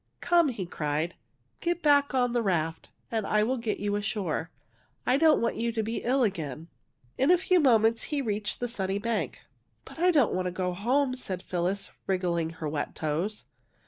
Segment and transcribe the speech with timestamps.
[0.17, 1.13] *^ Come/' he cried,"
[1.61, 4.49] get back on the raft, and I will get you ashore.
[5.05, 6.69] I don't want you to be ill again."
[7.19, 9.41] In a few moments he reached the sunny bank.
[9.43, 9.43] ^'
[9.85, 13.45] But I don't want to go home," said Phyl lis, wriggling her wet toes.